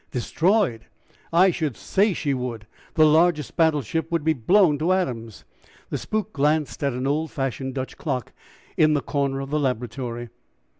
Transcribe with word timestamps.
"Destroyed? 0.09 0.85
I 1.31 1.51
should 1.51 1.77
say 1.77 2.13
she 2.15 2.33
would; 2.33 2.65
the 2.95 3.05
largest 3.05 3.55
battleship 3.55 4.11
would 4.11 4.23
be 4.23 4.33
blown 4.33 4.79
to 4.79 4.93
atoms." 4.93 5.45
The 5.91 5.97
spook 5.99 6.33
glanced 6.33 6.83
at 6.83 6.93
an 6.93 7.05
old 7.05 7.29
fashioned 7.29 7.75
Dutch 7.75 7.97
clock 7.97 8.33
in 8.75 8.95
the 8.95 9.01
corner 9.03 9.41
of 9.41 9.51
the 9.51 9.59
laboratory. 9.59 10.29